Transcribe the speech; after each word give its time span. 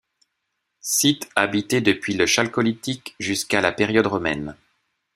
Site 0.79 1.29
habité 1.35 1.79
depuis 1.79 2.15
le 2.15 2.25
chalcolithique 2.25 3.13
jusqu'à 3.19 3.61
la 3.61 3.71
période 3.71 4.07
romaine. 4.07 4.57